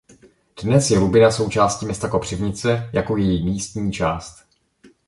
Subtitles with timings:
[0.63, 4.45] Dnes je Lubina součástí města Kopřivnice jako její místní část.